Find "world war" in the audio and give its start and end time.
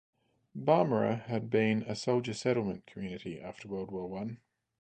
3.67-4.07